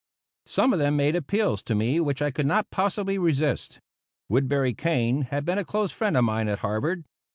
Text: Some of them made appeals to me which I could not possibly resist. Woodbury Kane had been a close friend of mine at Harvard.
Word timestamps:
Some 0.47 0.73
of 0.73 0.79
them 0.79 0.95
made 0.95 1.15
appeals 1.15 1.61
to 1.61 1.75
me 1.75 1.99
which 1.99 2.23
I 2.23 2.31
could 2.31 2.47
not 2.47 2.71
possibly 2.71 3.19
resist. 3.19 3.79
Woodbury 4.29 4.73
Kane 4.73 5.27
had 5.29 5.45
been 5.45 5.59
a 5.59 5.63
close 5.63 5.91
friend 5.91 6.17
of 6.17 6.23
mine 6.23 6.47
at 6.47 6.57
Harvard. 6.65 7.03